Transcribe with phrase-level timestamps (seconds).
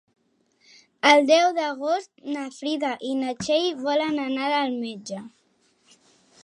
[1.09, 5.21] El deu d'agost na Frida i na Txell volen anar al metge.